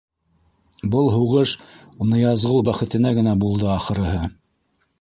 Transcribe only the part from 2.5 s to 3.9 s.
бәхетенә генә булды,